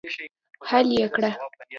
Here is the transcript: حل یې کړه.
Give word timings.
حل 0.67 0.87
یې 0.97 1.05
کړه. 1.13 1.29